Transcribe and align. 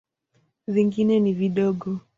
Vingine 0.67 1.19
ni 1.19 1.33
vidogo. 1.33 1.99